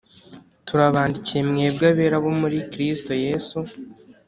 Turabandikiye 0.67 1.41
mwebwe 1.49 1.85
abera 1.91 2.17
bo 2.23 2.31
muri 2.41 2.57
kristo 2.71 3.11
yesu 3.25 3.57